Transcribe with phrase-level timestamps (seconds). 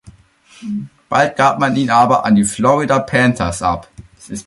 [1.09, 3.87] Bald gab man ihn aber an die Florida Panthers ab.